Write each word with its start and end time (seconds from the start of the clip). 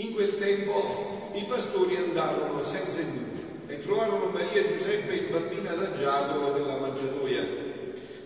In 0.00 0.14
quel 0.14 0.36
tempo 0.36 0.82
i 1.34 1.44
pastori 1.46 1.94
andarono 1.94 2.62
senza 2.64 3.00
indugio 3.00 3.42
e 3.66 3.80
trovarono 3.80 4.30
Maria, 4.32 4.66
Giuseppe 4.66 5.12
e 5.12 5.16
il 5.16 5.30
bambino 5.30 5.68
adagiato 5.68 6.54
nella 6.54 6.78
mangiatoia. 6.78 7.44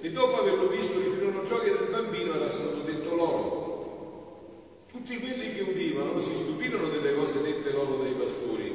E 0.01 0.11
dopo 0.13 0.39
averlo 0.39 0.69
visto 0.69 1.01
riferirono 1.01 1.43
gioia 1.43 1.75
del 1.75 1.89
bambino 1.91 2.35
era 2.35 2.49
stato 2.49 2.77
detto 2.85 3.17
loro. 3.17 4.87
Tutti 4.93 5.19
quelli 5.19 5.53
che 5.53 5.63
udivano 5.63 6.21
si 6.21 6.33
stupirono 6.33 6.91
delle 6.91 7.13
cose 7.15 7.43
dette 7.43 7.73
loro 7.73 7.97
dai 8.01 8.13
pastori. 8.13 8.73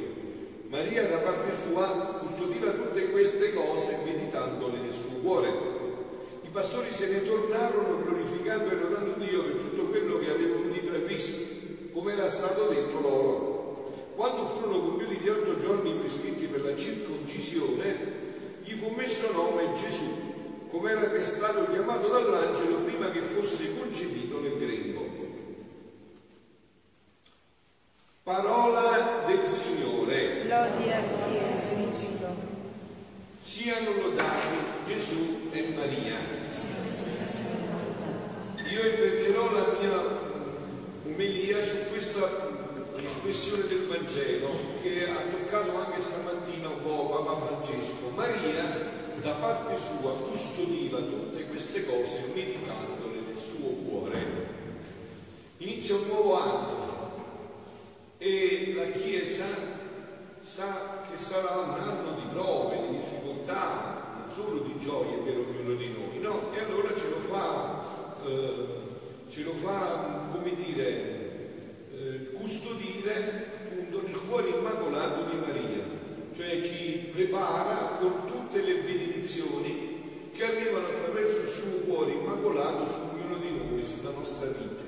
Maria 0.68 1.06
da 1.06 1.16
parte 1.18 1.54
sua 1.54 1.86
custodiva 2.20 2.70
tutte 2.70 3.10
queste 3.12 3.54
cose 3.54 3.96
meditandole 4.04 4.76
nel 4.76 4.92
suo 4.92 5.20
cuore. 5.22 5.48
I 6.42 6.48
pastori 6.52 6.92
se 6.92 7.08
ne 7.08 7.24
tornarono 7.24 8.02
glorificando 8.02 8.70
e 8.70 8.74
lodando 8.74 9.24
Dio 9.24 9.42
per 9.44 9.56
tutto 9.56 9.84
quello 9.84 10.18
che 10.18 10.30
avevano 10.30 10.66
udito 10.66 10.92
e 10.92 10.98
visto, 10.98 11.48
come 11.92 12.12
era 12.12 12.30
stato 12.30 12.68
detto 12.68 13.00
loro. 13.00 13.72
Quando 14.14 14.46
furono 14.46 14.80
compiuti 14.80 15.16
gli 15.16 15.28
otto 15.28 15.58
giorni 15.58 15.92
prescritti 15.92 16.46
per 16.46 16.64
la 16.64 16.76
circoncisione, 16.76 18.18
gli 18.70 18.78
fu 18.78 18.94
messo 18.94 19.32
nome 19.32 19.72
Gesù, 19.74 20.68
come 20.70 20.92
era 20.92 21.24
stato 21.24 21.66
chiamato 21.72 22.06
dall'angelo 22.06 22.76
prima 22.76 23.10
che 23.10 23.20
fosse 23.20 23.76
concepito 23.76 24.38
nel 24.38 24.56
grembo. 24.56 25.08
Parola 28.22 29.24
del 29.26 29.44
Signore. 29.44 30.42
Gloria 30.44 30.98
a 30.98 31.02
te, 31.02 31.40
Cristo. 31.74 32.28
Siano 33.42 33.90
lodati 33.90 34.56
Gesù 34.86 35.48
e 35.50 35.74
Maria. 35.74 36.16
Io 38.70 38.86
impegnerò 38.88 39.50
la 39.50 39.76
mia 39.80 40.18
umilia 41.02 41.60
su 41.60 41.88
questa 41.90 42.50
espressione 42.96 43.66
del 43.66 43.86
Vangelo 43.88 44.48
che 44.82 45.08
ha 45.08 45.20
toccato 45.30 45.76
anche 45.76 46.00
stamattina 46.00 46.68
un 46.68 46.82
po' 46.82 47.19
Papa 47.30 47.46
Francesco. 47.46 48.10
Maria 48.16 48.88
da 49.22 49.32
parte 49.34 49.76
sua 49.76 50.14
custodiva 50.14 50.98
tutte 50.98 51.44
queste 51.46 51.86
cose 51.86 52.24
meditandole 52.34 53.20
nel 53.24 53.36
suo 53.36 53.68
cuore. 53.84 54.18
Inizia 55.58 55.94
un 55.94 56.06
nuovo 56.08 56.40
anno 56.40 56.88
e 58.18 58.72
la 58.74 58.90
Chiesa 58.90 59.44
sa 60.42 61.02
che 61.08 61.16
sarà 61.16 61.58
un 61.58 61.78
anno 61.78 62.14
di 62.14 62.26
prove, 62.32 62.88
di 62.88 62.96
difficoltà, 62.96 64.16
non 64.18 64.34
solo 64.34 64.62
di 64.62 64.76
gioia 64.78 65.18
per 65.18 65.36
ognuno 65.36 65.74
di 65.74 65.88
noi, 65.92 66.18
no? 66.18 66.52
E 66.52 66.58
allora 66.58 66.96
ce 66.96 67.10
lo 67.10 67.20
fa, 67.20 67.80
eh, 68.26 68.66
ce 69.28 69.42
lo 69.44 69.52
fa 69.52 70.30
come 70.32 70.52
dire, 70.56 71.28
eh, 71.92 72.32
custodire 72.32 73.58
appunto 73.62 74.02
nel 74.02 74.18
cuore 74.18 74.48
immacolato 74.48 75.29
ci 76.62 77.10
prepara 77.12 77.98
con 77.98 78.26
tutte 78.26 78.60
le 78.62 78.80
benedizioni 78.80 80.30
che 80.32 80.44
arrivano 80.44 80.88
attraverso 80.88 81.40
il 81.42 81.48
suo 81.48 81.78
cuore 81.84 82.12
immacolato 82.12 82.86
su 82.86 82.98
ognuno 83.12 83.36
di 83.36 83.50
noi, 83.50 83.84
sulla 83.84 84.10
nostra 84.10 84.46
vita. 84.46 84.82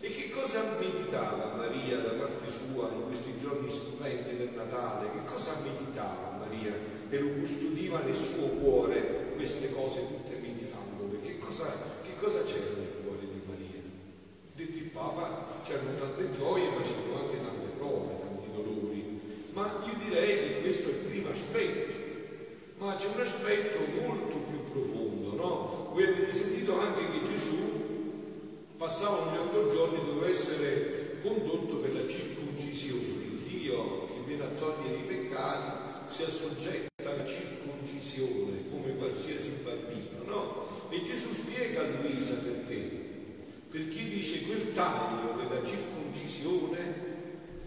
E 0.00 0.08
che 0.08 0.30
cosa 0.30 0.62
meditava 0.78 1.54
Maria 1.56 1.98
da 1.98 2.10
parte 2.10 2.46
sua 2.48 2.88
in 2.94 3.06
questi 3.06 3.34
giorni 3.40 3.68
stupendi 3.68 4.36
del 4.36 4.50
Natale? 4.54 5.10
Che 5.10 5.24
cosa 5.32 5.58
meditava 5.64 6.38
Maria 6.38 6.72
e 7.10 7.18
lo 7.18 7.40
custodiva 7.40 8.00
nel 8.00 8.14
suo 8.14 8.46
cuore 8.60 9.32
queste 9.34 9.72
cose 9.72 10.06
tutte 10.06 10.38
meditandole? 10.40 11.20
Che 11.20 11.38
cosa, 11.38 11.64
che 12.02 12.14
cosa 12.16 12.44
c'era 12.44 12.76
nel 12.76 13.02
cuore 13.02 13.20
di 13.20 13.40
Maria? 13.44 13.82
Detto 14.54 14.78
il 14.78 14.90
Papa, 14.90 15.60
c'erano 15.64 15.94
tante 15.98 16.30
gioie, 16.30 16.70
ma 16.70 16.82
c'erano 16.82 17.26
anche 17.26 17.42
tante 17.42 17.66
prove, 17.76 18.14
tanti 18.20 18.46
dolori. 18.54 19.20
Ma 19.54 19.82
io 19.84 19.94
direi 20.06 20.38
che 20.38 20.60
questo 20.60 20.90
è 20.90 20.92
il 20.92 20.98
primo 20.98 21.30
aspetto. 21.30 21.94
Ma 22.96 23.02
c'è 23.02 23.14
un 23.14 23.20
aspetto 23.20 23.78
molto 24.00 24.36
più 24.38 24.72
profondo, 24.72 25.34
no? 25.36 25.90
Voi 25.92 26.02
avete 26.04 26.32
sentito 26.32 26.80
anche 26.80 27.02
che 27.10 27.26
Gesù 27.26 28.72
passavano 28.78 29.32
gli 29.32 29.36
otto 29.36 29.68
giorni 29.68 30.02
doveva 30.02 30.28
essere 30.28 31.18
condotto 31.20 31.76
per 31.76 31.92
la 31.92 32.08
circoncisione. 32.08 33.44
Dio 33.46 34.06
che 34.06 34.20
viene 34.24 34.44
a 34.44 34.58
togliere 34.58 34.96
i 34.96 35.02
peccati 35.02 36.10
si 36.10 36.22
assoggetta 36.22 37.10
alla 37.10 37.26
circoncisione 37.26 38.70
come 38.70 38.96
qualsiasi 38.96 39.50
bambino, 39.62 40.24
no? 40.24 40.66
E 40.88 41.02
Gesù 41.02 41.34
spiega 41.34 41.82
a 41.82 42.00
Luisa 42.00 42.36
perché. 42.36 43.04
Perché 43.68 44.04
dice 44.04 44.46
quel 44.46 44.72
taglio 44.72 45.34
della 45.36 45.62
circoncisione 45.62 46.94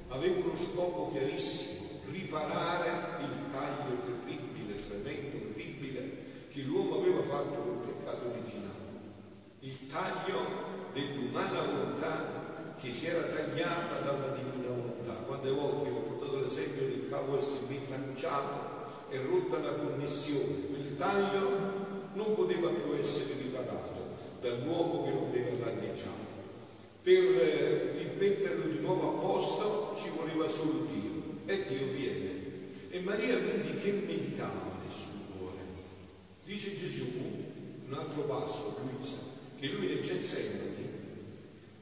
aveva 0.08 0.40
uno 0.40 0.56
scopo 0.56 1.12
chiarissimo, 1.12 2.02
riparare 2.10 3.22
il 3.22 3.52
taglio 3.52 3.96
terribile, 4.04 4.49
tremendo, 4.75 5.38
orribile 5.52 6.18
che 6.52 6.62
l'uomo 6.62 7.00
aveva 7.00 7.22
fatto 7.22 7.56
col 7.62 7.85
peccato 7.85 8.30
originale. 8.30 8.68
Il 9.62 9.88
taglio 9.88 10.40
dell'umana 10.94 11.62
volontà 11.62 12.75
che 12.80 12.91
si 12.91 13.07
era 13.07 13.22
tagliata 13.24 14.00
dalla 14.03 14.35
divina 14.35 14.68
volontà. 14.69 15.13
Quante 15.25 15.50
volte 15.52 15.90
ho 15.90 16.02
portato 16.02 16.40
l'esempio 16.40 16.88
del 16.88 17.07
cavo 17.09 17.38
USB 17.38 17.72
tranciato 17.88 18.78
e 19.09 19.18
rotta 19.18 19.59
la 19.59 19.74
connessione. 19.74 20.68
Quel 20.69 20.96
taglio 20.96 21.50
non 22.13 22.36
poteva 22.36 22.69
più 22.69 22.96
essere 22.97 23.34
riparato 23.34 24.18
dall'uomo 24.41 25.03
che 25.03 25.12
lo 25.12 25.28
aveva 25.28 25.66
danneggiato. 25.66 26.28
Per 27.01 27.13
eh, 27.13 27.91
rimetterlo 27.97 28.72
di 28.72 28.80
nuovo 28.80 29.09
a 29.09 29.22
posto 29.22 29.94
ci 29.96 30.09
voleva 30.16 30.47
solo 30.47 30.86
Dio 30.90 31.44
e 31.46 31.66
Dio 31.68 31.88
viene. 31.88 32.28
E 32.91 33.00
Maria 33.01 33.38
quindi 33.40 33.59
che 33.80 33.92
meditava 33.92 34.78
nel 34.82 34.92
suo 34.92 35.38
cuore? 35.38 35.64
Dice 36.44 36.76
Gesù, 36.78 37.06
un 37.88 37.94
altro 37.94 38.24
passo, 38.24 38.78
Luisa, 38.84 39.18
che 39.58 39.68
lui 39.68 39.88
nel 39.88 40.02
Getsemani, 40.02 40.88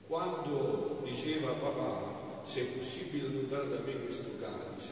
quando 0.08 1.02
diceva 1.04 1.52
papà, 1.54 2.44
se 2.44 2.62
è 2.62 2.66
possibile 2.66 3.28
allontanare 3.28 3.70
da 3.70 3.80
me 3.80 4.02
questo 4.04 4.38
calice, 4.40 4.92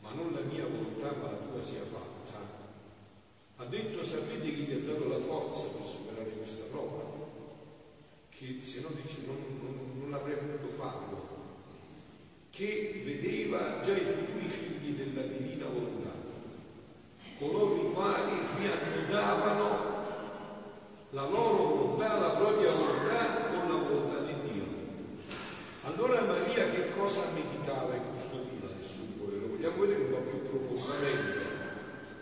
ma 0.00 0.12
non 0.12 0.32
la 0.32 0.40
mia 0.40 0.64
volontà 0.64 1.12
ma 1.20 1.30
la 1.30 1.38
tua 1.38 1.62
sia 1.62 1.80
fatta, 1.80 2.38
ha 3.56 3.64
detto 3.64 4.04
sapete 4.04 4.54
chi 4.54 4.62
gli 4.62 4.72
ha 4.72 4.86
dato 4.86 5.08
la 5.08 5.18
forza 5.18 5.64
per 5.76 5.84
superare 5.84 6.30
questa 6.30 6.64
prova? 6.70 7.02
Che 8.30 8.58
se 8.60 8.80
no 8.80 8.90
dice 9.00 9.16
non, 9.26 9.36
non, 9.60 10.00
non 10.00 10.14
avrei 10.14 10.36
potuto 10.36 10.72
farlo, 10.72 11.28
che 12.50 13.02
vedeva 13.04 13.80
già 13.80 13.96
i 13.96 14.00
futuri 14.00 14.46
figli 14.48 14.92
della 14.92 15.26
divina 15.26 15.66
volontà, 15.66 16.07
coloro 17.38 17.76
i 17.76 17.92
quali 17.92 18.34
riannodavano 18.58 19.96
la 21.10 21.22
loro 21.22 21.54
volontà, 21.54 22.18
la 22.18 22.30
propria 22.30 22.70
volontà 22.70 23.46
con 23.46 23.68
la 23.70 23.76
volontà 23.76 24.18
di 24.26 24.34
Dio. 24.50 24.64
Allora 25.84 26.20
Maria 26.22 26.68
che 26.68 26.90
cosa 26.90 27.22
meditava 27.34 27.94
e 27.94 28.00
custodiva 28.12 28.74
nel 28.74 28.84
suo 28.84 29.04
cuore? 29.16 29.38
Lo 29.38 29.48
vogliamo 29.54 29.80
vedere 29.80 30.00
un 30.00 30.10
po' 30.10 30.20
più 30.28 30.42
profondamente, 30.42 31.38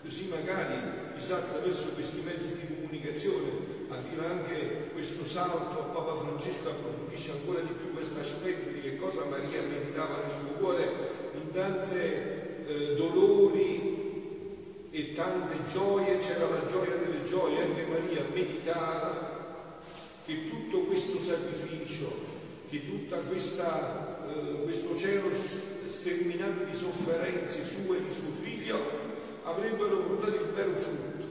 così 0.02 0.28
magari 0.28 0.76
chissà 1.14 1.36
attraverso 1.36 1.92
questi 1.94 2.20
mezzi 2.20 2.56
di 2.56 2.74
comunicazione 2.74 3.74
arriva 3.88 4.28
anche 4.28 4.90
questo 4.92 5.24
salto 5.24 5.80
a 5.80 5.84
Papa 5.94 6.16
Francesco 6.16 6.68
approfondisce 6.68 7.30
ancora 7.32 7.60
di 7.60 7.72
più 7.72 7.92
questo 7.94 8.20
aspetto 8.20 8.70
di 8.70 8.80
che 8.80 8.96
cosa 8.96 9.24
Maria 9.30 9.62
meditava 9.62 10.22
nel 10.22 10.30
suo 10.30 10.58
cuore 10.58 10.92
in 11.34 11.50
tante 11.50 12.66
eh, 12.66 12.94
dolori 12.96 13.65
e 14.96 15.12
tante 15.12 15.56
gioie, 15.70 16.16
c'era 16.16 16.48
la 16.48 16.64
gioia 16.66 16.96
delle 16.96 17.22
gioie, 17.22 17.60
anche 17.60 17.84
Maria 17.84 18.24
meditava 18.32 19.74
che 20.24 20.48
tutto 20.48 20.84
questo 20.84 21.20
sacrificio, 21.20 22.10
che 22.70 22.80
tutto 22.86 23.14
eh, 23.14 24.62
questo 24.64 24.96
cielo 24.96 25.28
sterminato 25.86 26.64
di 26.64 26.74
sofferenze 26.74 27.62
sue 27.62 27.98
e 27.98 28.04
di 28.04 28.10
suo 28.10 28.30
figlio 28.40 28.78
avrebbero 29.42 29.98
portato 29.98 30.36
il 30.36 30.50
vero 30.54 30.74
frutto, 30.74 31.24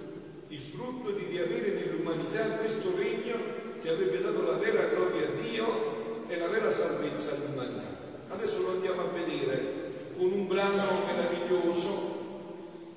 il 0.49 0.59
frutto 0.59 1.09
di 1.09 1.25
riavere 1.25 1.71
nell'umanità 1.71 2.43
questo 2.59 2.95
regno 2.95 3.35
che 3.81 3.89
avrebbe 3.89 4.21
dato 4.21 4.43
la 4.43 4.57
vera 4.57 4.85
gloria 4.89 5.27
a 5.27 5.41
Dio 5.41 6.27
e 6.27 6.37
la 6.37 6.49
vera 6.49 6.69
salvezza 6.69 7.31
all'umanità. 7.31 7.87
Adesso 8.29 8.61
lo 8.61 8.71
andiamo 8.73 9.01
a 9.01 9.05
vedere 9.05 10.13
con 10.15 10.31
un 10.31 10.47
brano 10.47 10.83
meraviglioso 11.07 12.04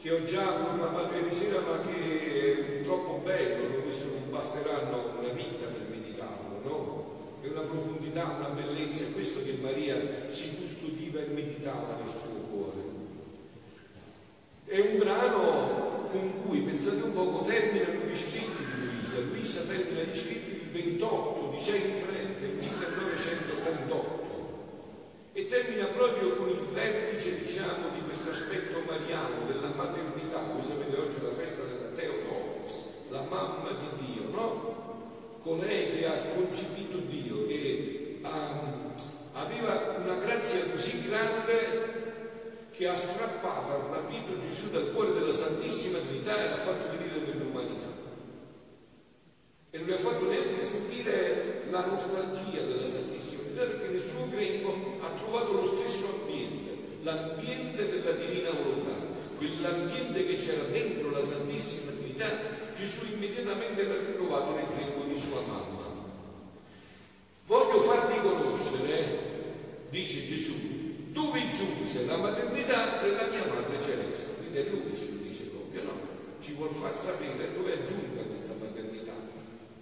che 0.00 0.12
ho 0.12 0.24
già 0.24 0.46
proclamato 0.52 1.14
ieri 1.14 1.32
sera 1.32 1.60
ma 1.60 1.80
che 1.80 2.80
è 2.80 2.82
troppo 2.82 3.20
bello, 3.24 3.82
questo 3.82 4.04
non 4.04 4.30
basteranno 4.30 5.18
una 5.18 5.32
vita 5.32 5.66
per 5.66 5.88
profondità, 7.68 8.36
una 8.38 8.48
bellezza, 8.48 9.04
è 9.04 9.12
questo 9.12 9.44
che 9.44 9.58
Maria 9.60 9.94
si 10.28 10.56
custodiva 10.56 11.20
e 11.20 11.26
meditava 11.26 11.96
nel 12.00 12.08
suo 12.08 12.40
cuore. 12.50 12.96
È 14.64 14.78
un 14.80 14.98
brano 14.98 16.08
con 16.10 16.42
cui, 16.42 16.60
pensate 16.60 17.02
un 17.02 17.12
poco, 17.12 17.44
terminano 17.44 18.00
gli 18.04 18.14
scritti 18.14 18.64
di 18.64 18.86
Luisa. 18.86 19.18
Luisa 19.30 19.60
termina 19.62 20.02
gli 20.02 20.16
scritti 20.16 20.50
il 20.52 20.70
28 20.70 21.50
dicembre 21.50 22.36
del 22.40 22.50
1938 22.50 24.27
e 25.38 25.46
termina 25.46 25.84
proprio 25.84 26.34
con 26.34 26.48
il 26.48 26.66
vertice, 26.72 27.38
diciamo, 27.38 27.90
di 27.94 28.02
questo 28.02 28.30
aspetto 28.30 28.82
mariano, 28.84 29.46
della 29.46 29.68
maternità. 29.68 30.38
Voi 30.38 30.60
sapete 30.60 30.98
oggi 30.98 31.14
è 31.14 31.22
la 31.22 31.32
festa 31.32 31.62
della 31.62 31.94
Theotokos, 31.94 32.84
la 33.10 33.22
mamma 33.22 33.70
di 33.70 34.04
Dio, 34.04 34.30
no? 34.32 35.38
colei 35.40 35.96
che 35.96 36.06
ha 36.06 36.34
concepito 36.34 36.98
Dio, 37.06 37.46
che 37.46 38.18
ha, 38.22 38.50
aveva 39.34 39.94
una 40.02 40.16
grazia 40.16 40.58
così 40.72 41.06
grande 41.06 42.66
che 42.72 42.88
ha 42.88 42.96
strappato, 42.96 43.70
ha 43.70 43.94
rapito 43.94 44.40
Gesù 44.40 44.70
dal 44.70 44.90
cuore 44.92 45.12
della 45.12 45.32
Santissima 45.32 45.98
Trinità 45.98 46.36
e 46.36 46.48
l'ha 46.48 46.56
fatto 46.56 46.98
venire 46.98 47.24
nell'umanità. 47.24 47.86
E 49.70 49.78
non 49.78 49.86
gli 49.86 49.92
ha 49.92 49.98
fatto 49.98 50.28
neanche 50.28 50.60
sentire 50.60 51.62
la 51.70 51.86
nostalgia 51.86 52.60
della 52.62 52.88
Santissima 52.88 53.42
Trinità 53.42 53.64
perché 53.66 53.88
nel 53.88 54.00
suo 54.00 54.28
grembo 54.28 54.98
ha 55.00 55.10
trovato 55.18 55.52
lo 55.52 55.66
stesso 55.66 56.20
ambiente, 56.20 56.97
l'ambiente 57.08 57.88
della 57.88 58.12
divina 58.12 58.50
volontà, 58.50 58.94
quell'ambiente 59.38 60.26
che 60.26 60.36
c'era 60.36 60.64
dentro 60.64 61.10
la 61.10 61.22
Santissima 61.22 61.92
Trinità 61.92 62.56
Gesù 62.76 63.06
immediatamente 63.12 63.82
l'ha 63.84 63.98
ritrovato 63.98 64.54
nel 64.54 64.66
grembo 64.66 65.04
di 65.04 65.16
sua 65.16 65.40
mamma. 65.40 65.86
Voglio 67.46 67.80
farti 67.80 68.20
conoscere, 68.20 69.18
dice 69.88 70.26
Gesù, 70.26 70.52
dove 71.12 71.50
giunse 71.50 72.04
la 72.04 72.18
maternità 72.18 73.00
della 73.00 73.26
mia 73.28 73.46
madre 73.46 73.80
celeste. 73.80 74.36
Quindi 74.36 74.58
è 74.58 74.68
lui 74.68 74.94
ce 74.94 75.08
lo 75.10 75.22
dice 75.22 75.44
proprio, 75.44 75.82
no? 75.84 75.92
Ci 76.40 76.52
vuol 76.52 76.70
far 76.70 76.94
sapere 76.94 77.54
dove 77.54 77.72
è 77.72 77.86
giunta 77.86 78.22
questa 78.22 78.52
maternità 78.60 79.14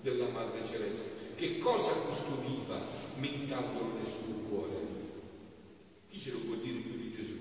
della 0.00 0.28
madre 0.28 0.64
celeste. 0.64 1.34
Che 1.34 1.58
cosa 1.58 1.90
custodiva 1.90 2.80
meditandolo 3.16 3.92
nel 3.96 4.06
suo 4.06 4.32
cuore? 4.48 4.86
Chi 6.08 6.18
ce 6.18 6.30
lo 6.32 6.38
può 6.46 6.54
dire 6.54 6.78
più 6.78 6.96
di 6.96 7.10
Gesù? 7.10 7.36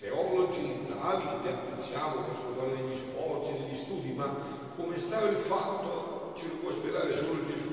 Teologi, 0.00 0.60
bravi, 0.86 1.24
li 1.42 1.48
apprezziamo, 1.48 2.22
possono 2.22 2.52
fare 2.52 2.74
degli 2.74 2.94
sforzi, 2.94 3.52
degli 3.52 3.74
studi, 3.74 4.12
ma 4.12 4.28
come 4.76 4.98
stava 4.98 5.28
il 5.30 5.36
fatto 5.36 6.34
ce 6.36 6.48
lo 6.48 6.54
può 6.56 6.70
svelare 6.70 7.14
solo 7.16 7.44
Gesù, 7.46 7.72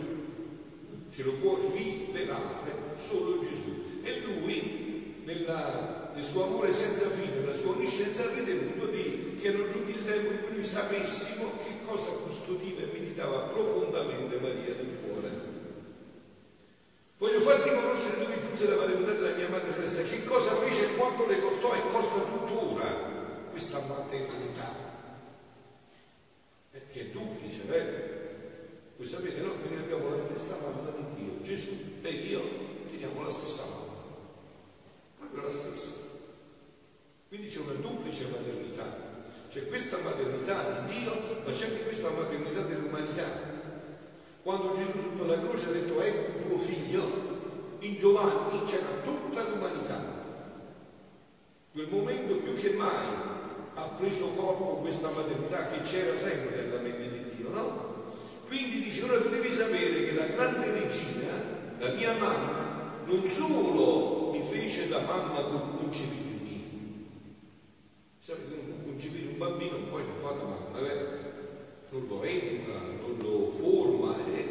ce 1.11 1.23
lo 1.23 1.33
può 1.33 1.57
rivelare 1.73 2.95
solo 2.95 3.39
Gesù. 3.41 4.01
E 4.01 4.21
lui, 4.21 5.21
nella, 5.25 6.11
nel 6.13 6.23
suo 6.23 6.45
amore 6.45 6.71
senza 6.71 7.09
fine, 7.09 7.39
nella 7.39 7.55
sua 7.55 7.71
onniscienza, 7.71 8.23
ha 8.23 8.33
ritenuto 8.33 8.85
di, 8.87 9.37
che 9.39 9.47
era 9.49 9.57
giunto 9.69 9.89
il 9.89 10.01
tempo 10.01 10.31
in 10.31 10.39
cui 10.43 10.53
noi 10.53 10.63
sapessimo 10.63 11.51
che 11.63 11.85
cosa 11.85 12.07
custodiva 12.07 12.81
e 12.81 12.89
meditava 12.93 13.39
profondamente 13.51 14.39
Maria 14.39 14.73
nel 14.75 14.97
cuore. 15.05 15.51
Voglio 17.17 17.39
farti 17.39 17.69
conoscere 17.69 18.19
dove 18.19 18.39
giunse 18.39 18.67
la 18.67 18.75
maternità 18.75 19.11
della 19.11 19.35
mia 19.35 19.49
madre 19.49 19.73
celeste, 19.73 20.03
che 20.03 20.23
cosa 20.23 20.55
fece 20.55 20.85
e 20.85 20.95
quanto 20.95 21.25
le 21.27 21.39
costò 21.41 21.73
e 21.73 21.81
costa 21.91 22.19
tuttora 22.21 23.11
questa 23.51 23.79
maternità 23.87 24.83
che 26.93 27.01
è 27.01 27.05
duplice, 27.05 27.63
vero? 27.63 27.91
Voi 28.97 29.07
sapete 29.07 29.41
no? 29.41 29.53
che 29.59 29.67
noi 29.67 29.79
abbiamo 29.79 30.09
la 30.11 30.23
stessa 30.23 30.57
mamma 30.61 30.91
di 30.91 31.23
Dio, 31.23 31.41
Gesù 31.41 31.75
e 32.03 32.09
io 32.09 32.41
teniamo 32.87 33.23
la 33.23 33.31
stessa 33.31 33.63
mamma, 33.63 33.93
proprio 35.17 35.41
la 35.41 35.51
stessa. 35.51 35.93
Quindi 37.29 37.49
c'è 38.13 38.25
maternità, 38.29 38.85
c'è 39.49 39.67
questa 39.67 39.97
maternità 40.03 40.85
di 40.85 40.93
Dio, 40.93 41.11
ma 41.43 41.51
c'è 41.51 41.65
anche 41.65 41.83
questa 41.83 42.09
maternità 42.09 42.61
dell'umanità. 42.61 43.25
Quando 44.43 44.75
Gesù 44.75 44.91
sotto 44.91 45.25
la 45.25 45.39
croce 45.39 45.67
ha 45.67 45.71
detto 45.71 45.99
ecco 45.99 46.47
tuo 46.47 46.57
figlio, 46.59 47.31
in 47.79 47.97
Giovanni 47.97 48.63
c'era 48.63 48.87
tutta 49.03 49.41
l'umanità. 49.49 50.21
Quel 51.71 51.87
momento 51.89 52.35
più 52.35 52.53
che 52.53 52.71
mai 52.71 53.07
ha 53.73 53.81
preso 53.97 54.27
corpo 54.27 54.81
questa 54.81 55.09
maternità 55.09 55.67
che 55.67 55.81
c'era 55.81 56.15
sempre 56.15 56.65
nella 56.65 56.81
mente 56.81 57.09
di 57.09 57.35
Dio, 57.35 57.49
no? 57.49 57.91
Quindi 58.47 58.83
dice, 58.83 59.03
ora 59.05 59.19
tu 59.19 59.29
devi 59.29 59.51
sapere 59.51 60.05
che 60.05 60.13
la 60.13 60.25
grande 60.25 60.71
regina, 60.71 61.31
la 61.79 61.89
mia 61.93 62.13
mamma, 62.13 63.01
non 63.05 63.27
solo 63.27 64.31
mi 64.31 64.41
fece 64.43 64.87
da 64.89 64.99
mamma 64.99 65.41
con 65.41 65.77
concepire 65.77 66.37
me. 66.43 66.63
Sapete, 68.19 68.61
non 68.67 68.83
concepire 68.85 69.27
un 69.27 69.32
bambino 69.43 69.77
poi 69.89 70.03
non 70.05 70.17
fa 70.17 70.29
da 70.29 70.43
mamma? 70.43 70.79
Non 71.89 72.07
lo 72.07 72.23
educa, 72.23 72.79
non 73.01 73.17
lo 73.19 73.49
forma, 73.49 74.15
eh? 74.25 74.47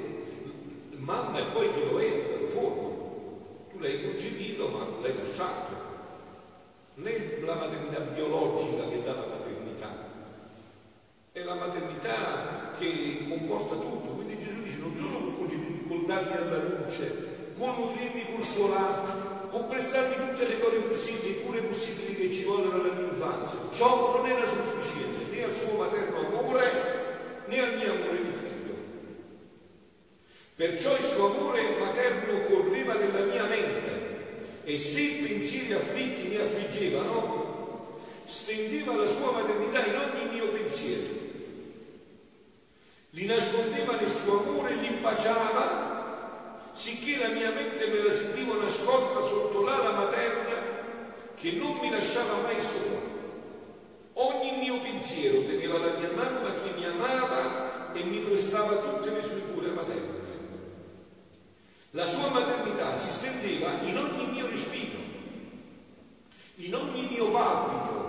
mamma 0.96 1.38
è 1.38 1.44
poi 1.52 1.72
chi 1.72 1.80
lo 1.90 1.98
educa, 1.98 2.40
lo 2.40 2.46
forma. 2.46 2.88
Tu 3.70 3.78
l'hai 3.78 4.02
concepito 4.02 4.68
ma 4.68 4.86
l'hai 5.00 5.14
lasciato 5.16 5.90
non 6.94 7.06
è 7.08 7.40
la 7.40 7.54
maternità 7.54 8.00
biologica 8.00 8.86
che 8.88 9.02
dà 9.02 9.14
la 9.14 9.26
maternità, 9.26 9.88
è 11.32 11.42
la 11.42 11.54
maternità 11.54 12.72
che 12.78 13.24
comporta 13.28 13.74
tutto. 13.76 14.10
Quindi 14.10 14.38
Gesù 14.38 14.62
dice 14.62 14.76
non 14.78 14.94
solo 14.94 15.32
col 15.88 16.04
darmi 16.04 16.36
alla 16.36 16.58
luce, 16.58 17.54
con 17.58 17.74
nutrirmi 17.76 18.34
col 18.34 18.42
suo 18.42 18.68
latte, 18.68 19.12
con 19.48 19.66
prestarmi 19.68 20.28
tutte 20.28 20.46
le 20.46 20.58
cure 20.58 20.76
possibili, 20.80 21.42
cure 21.42 21.62
possibili 21.62 22.14
che 22.14 22.30
ci 22.30 22.44
vogliono 22.44 22.74
alla 22.74 22.92
mia 22.92 23.08
infanzia. 23.08 23.58
Ciò 23.72 24.16
non 24.16 24.26
era 24.26 24.46
sufficiente 24.46 24.81
suo 25.62 25.78
materno 25.78 26.18
amore 26.18 27.44
né 27.46 27.60
al 27.60 27.76
mio 27.76 27.92
amore 27.92 28.22
di 28.24 28.32
figlio. 28.32 28.74
Perciò 30.56 30.96
il 30.96 31.02
suo 31.02 31.26
amore 31.30 31.76
materno 31.78 32.40
correva 32.48 32.94
nella 32.94 33.24
mia 33.24 33.44
mente 33.44 33.90
e 34.64 34.78
se 34.78 35.22
pensieri 35.26 35.72
afflitti 35.72 36.28
mi 36.28 36.36
affliggevano, 36.36 38.00
stendeva 38.24 38.94
la 38.94 39.06
sua 39.06 39.32
maternità 39.32 39.84
in 39.84 39.96
ogni 39.96 40.34
mio 40.34 40.48
pensiero. 40.48 41.20
Li 43.10 43.26
nascondeva 43.26 43.96
nel 43.96 44.08
suo 44.08 44.40
amore 44.40 44.74
li 44.74 44.88
baciava, 45.00 46.60
sicché 46.72 47.18
la 47.18 47.28
mia 47.28 47.50
mente 47.50 47.86
me 47.86 48.02
la 48.02 48.12
sentivo 48.12 48.60
nascosta 48.60 49.20
sotto 49.20 49.62
l'ala 49.62 49.90
materna 49.90 50.70
che 51.36 51.52
non 51.52 51.76
mi 51.76 51.90
lasciava 51.90 52.40
mai 52.42 52.60
sola. 52.60 53.01
Pensiero 55.02 55.42
teneva 55.42 55.78
la 55.78 55.98
mia 55.98 56.12
mamma 56.14 56.54
che 56.54 56.70
mi 56.76 56.84
amava 56.84 57.92
e 57.92 58.04
mi 58.04 58.18
prestava 58.18 58.76
tutte 58.76 59.10
le 59.10 59.20
sue 59.20 59.40
cure 59.52 59.70
materne. 59.70 60.20
La 61.90 62.06
sua 62.06 62.28
maternità 62.28 62.94
si 62.94 63.10
stendeva 63.10 63.80
in 63.80 63.98
ogni 63.98 64.30
mio 64.30 64.46
respiro, 64.46 65.00
in 66.54 66.74
ogni 66.76 67.08
mio 67.10 67.32
palpito. 67.32 68.00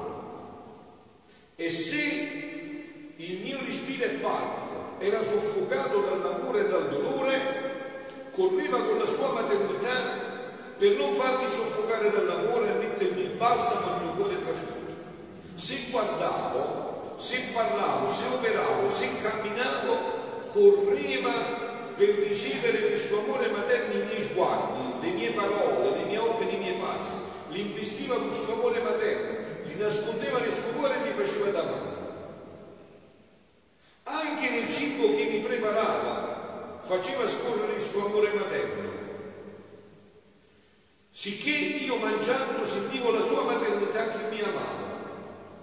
E 1.56 1.72
se 1.72 3.14
il 3.16 3.40
mio 3.42 3.58
respiro 3.66 4.04
e 4.04 4.10
palpito 4.10 4.98
era 5.00 5.24
soffocato 5.24 6.00
dall'amore 6.00 6.60
e 6.60 6.68
dal 6.70 6.90
dolore, 6.90 8.30
correva 8.34 8.84
con 8.84 9.00
la 9.00 9.08
sua 9.08 9.30
maternità 9.30 10.22
per 10.78 10.96
non 10.96 11.12
farmi 11.16 11.50
soffocare 11.50 12.12
dall'amore 12.12 12.70
e 12.70 12.86
mettermi 12.86 13.22
il 13.22 13.30
balsamo 13.30 13.96
al 13.96 14.02
mio 14.04 14.12
cuore 14.12 14.44
trafitto. 14.44 14.83
Se 15.56 15.76
guardavo, 15.92 17.16
se 17.18 17.40
parlavo, 17.54 18.10
se 18.10 18.26
operavo, 18.34 18.90
se 18.90 19.10
camminavo, 19.22 20.52
correva 20.52 21.32
per 21.96 22.10
ricevere 22.10 22.84
suo 23.14 23.20
amore 23.20 23.50
materno 23.50 23.94
i 23.94 24.06
miei 24.06 24.22
sguardi, 24.22 25.06
le 25.06 25.12
mie 25.12 25.32
parole, 25.32 25.98
le 25.98 26.06
mie 26.06 26.18
opere, 26.18 26.52
i 26.52 26.58
miei 26.58 26.80
passi, 26.80 27.12
li 27.50 27.62
investiva 27.62 28.16
con 28.16 28.34
suo 28.34 28.54
amore 28.54 28.82
materno, 28.82 29.38
li 29.66 29.76
nascondeva 29.76 30.40
nel 30.40 30.52
suo 30.52 30.72
cuore 30.72 30.96
e 30.96 31.08
mi 31.08 31.12
faceva 31.12 31.50
da 31.52 31.64
mano. 31.64 31.92
Anche 34.04 34.50
nel 34.50 34.74
cibo 34.74 35.16
che 35.16 35.26
mi 35.26 35.40
preparava 35.40 36.80
faceva 36.82 37.28
scorrere 37.28 37.76
il 37.76 37.82
suo 37.82 38.06
amore 38.06 38.34
materno. 38.34 38.92
Sicché 41.12 41.52
io 41.52 41.98
mangiando 41.98 42.66
sentivo 42.66 43.12
la 43.12 43.22
sua 43.22 43.44
maternità 43.44 44.08
che 44.08 44.30
mi 44.30 44.42
amava. 44.42 44.93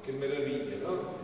Che 0.02 0.12
meraviglia, 0.12 0.76
no? 0.82 1.18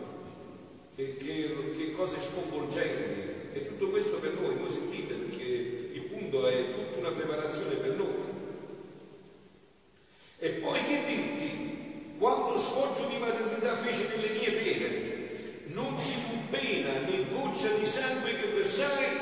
Che, 0.95 1.17
che, 1.17 1.73
che 1.75 1.91
cose 1.91 2.21
sconvolgenti. 2.21 3.35
E 3.53 3.67
tutto 3.67 3.89
questo 3.89 4.17
per 4.17 4.33
noi, 4.33 4.55
voi 4.55 4.69
sentite, 4.69 5.15
perché 5.15 5.43
il 5.43 6.01
punto 6.03 6.47
è 6.47 6.63
tutta 6.73 6.99
una 6.99 7.11
preparazione 7.11 7.75
per 7.75 7.95
noi. 7.95 8.35
E 10.39 10.49
poi 10.49 10.79
che 10.85 11.03
dirti, 11.07 12.15
quando 12.19 12.57
sfoggio 12.57 13.07
di 13.07 13.17
maternità 13.17 13.73
fece 13.73 14.15
nelle 14.15 14.29
mie 14.29 14.51
pene, 14.51 15.17
non 15.73 15.97
ci 15.99 16.11
fu 16.11 16.37
pena 16.51 16.91
né 16.99 17.25
goccia 17.31 17.69
di 17.69 17.85
sangue 17.85 18.35
che 18.35 18.47
versai 18.53 19.17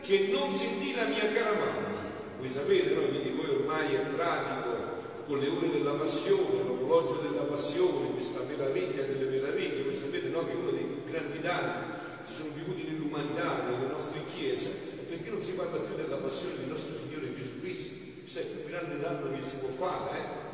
che 0.00 0.28
non 0.30 0.52
sentì 0.52 0.94
la 0.94 1.04
mia 1.04 1.28
cara 1.32 1.52
mamma. 1.52 2.04
Voi 2.38 2.48
sapete, 2.48 2.94
no? 2.94 3.02
Quindi 3.02 3.28
poi 3.30 3.50
ormai 3.50 3.94
è 3.94 3.98
pratico 3.98 5.04
con 5.26 5.38
le 5.38 5.48
ore 5.48 5.70
della 5.70 5.92
passione, 5.92 6.75
l'orologio 6.86 7.28
della 7.28 7.42
passione, 7.42 8.12
questa 8.12 8.40
meraviglia 8.46 9.02
delle 9.02 9.28
meraviglie. 9.28 9.82
Voi 9.82 9.94
sapete 9.94 10.28
no? 10.28 10.46
che 10.46 10.54
uno 10.54 10.70
dei 10.70 11.02
grandi 11.10 11.40
danni 11.40 11.94
che 12.24 12.32
sono 12.32 12.50
venuti 12.54 12.84
nell'umanità, 12.84 13.64
nelle 13.68 13.90
nostre 13.90 14.24
chiese, 14.24 14.70
è 15.00 15.02
perché 15.02 15.30
non 15.30 15.42
si 15.42 15.52
parla 15.52 15.78
più 15.78 15.96
della 15.96 16.16
passione 16.16 16.56
del 16.58 16.68
nostro 16.68 16.96
Signore 16.96 17.34
Gesù 17.34 17.60
Cristo. 17.60 17.94
Questo 18.20 18.38
è 18.38 18.42
il 18.42 18.48
più 18.48 18.70
grande 18.70 18.98
danno 18.98 19.34
che 19.34 19.42
si 19.42 19.56
può 19.56 19.68
fare. 19.68 20.18
Eh? 20.18 20.44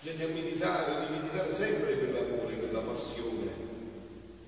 Bisogna 0.00 0.32
meditare, 0.32 1.08
meditare 1.10 1.52
sempre 1.52 1.94
per 1.94 2.12
l'amore, 2.12 2.54
per 2.54 2.72
la 2.72 2.80
passione. 2.80 3.66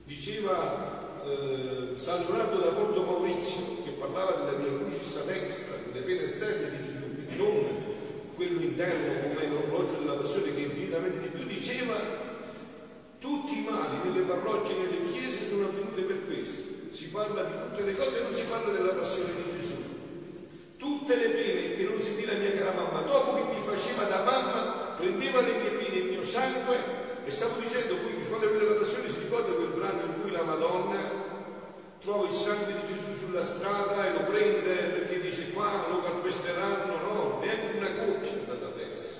Diceva 0.05 1.23
eh, 1.25 1.97
San 1.97 2.21
Leonardo 2.21 2.59
da 2.59 2.71
Porto 2.71 3.03
Maurizio, 3.03 3.83
che 3.85 3.91
parlava 3.91 4.45
della 4.45 4.59
mia 4.59 4.79
crucis 4.79 5.17
ad 5.17 5.29
extra, 5.29 5.77
delle 5.91 6.05
pene 6.05 6.23
esterne 6.23 6.71
di 6.71 6.83
Gesù, 6.83 7.15
quindi 7.15 7.37
non 7.37 7.90
quello 8.41 8.63
interno 8.63 9.29
come 9.29 9.47
l'orologio 9.49 9.99
della 9.99 10.15
passione 10.15 10.55
che 10.55 10.61
infinitamente 10.61 11.21
di 11.21 11.29
più, 11.29 11.45
diceva 11.45 11.95
tutti 13.19 13.59
i 13.59 13.67
mali 13.69 14.01
nelle 14.03 14.25
parrocchie 14.25 14.77
e 14.77 14.79
nelle 14.79 15.13
chiese 15.13 15.47
sono 15.47 15.67
avvenuti 15.67 16.01
per 16.01 16.25
questo. 16.25 16.89
Si 16.89 17.09
parla 17.09 17.43
di 17.43 17.53
tutte 17.53 17.83
le 17.83 17.93
cose 17.93 18.19
e 18.19 18.23
non 18.23 18.33
si 18.33 18.45
parla 18.49 18.73
della 18.73 18.93
passione 18.93 19.29
di 19.45 19.51
Gesù. 19.51 19.77
Tutte 20.79 21.17
le 21.17 21.29
pene 21.29 21.77
che 21.77 21.85
non 21.85 22.01
sentì 22.01 22.25
la 22.25 22.33
mia 22.33 22.55
cara 22.55 22.73
mamma, 22.73 23.01
dopo 23.01 23.35
che 23.35 23.43
mi 23.53 23.61
faceva 23.61 24.05
da 24.05 24.25
mamma, 24.25 24.95
prendeva 24.97 25.43
le 25.43 25.53
mie 25.59 25.71
pene, 25.73 25.97
il 25.97 26.09
mio 26.09 26.25
sangue, 26.25 26.79
e 27.27 27.31
stavo 27.31 27.61
dicendo 27.61 27.97
qui 27.97 28.15
che 28.15 28.23
fuori 28.23 28.57
della 28.57 28.81
passione 28.81 29.07
si 29.07 29.19
ricorda 29.21 29.53
quel 29.53 29.69
brano 29.69 30.01
in 30.01 30.23
cui 30.23 30.31
la 30.31 30.45
Madonna 30.45 31.29
trova 32.01 32.25
il 32.25 32.33
sangue 32.33 32.73
di 32.73 32.87
Gesù 32.89 33.13
sulla 33.13 33.43
strada 33.43 34.09
e 34.09 34.13
lo 34.13 34.21
prende 34.21 34.73
perché 34.73 35.10
dice 35.31 35.53
qua 35.53 35.87
lo 35.89 36.03
calpesteranno, 36.03 36.97
no, 37.07 37.39
neanche 37.41 37.77
una 37.77 37.91
goccia 37.91 38.35
è 38.35 38.39
andata 38.41 38.67
persa. 38.75 39.19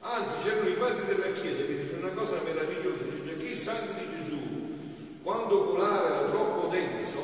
Anzi, 0.00 0.36
c'erano 0.42 0.68
i 0.70 0.72
padri 0.72 1.04
della 1.04 1.32
Chiesa 1.32 1.64
che 1.64 1.76
dicono 1.76 2.06
una 2.06 2.16
cosa 2.16 2.40
meravigliosa, 2.44 3.02
dice 3.02 3.36
che 3.36 3.44
il 3.44 3.56
sangue 3.56 3.94
di 3.98 4.16
Gesù, 4.16 4.38
quando 5.22 5.64
colava 5.64 6.08
era 6.08 6.30
troppo 6.30 6.68
denso, 6.68 7.18